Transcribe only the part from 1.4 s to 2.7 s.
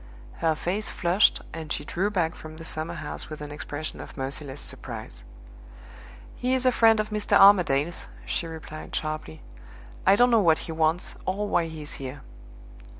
and she drew back from the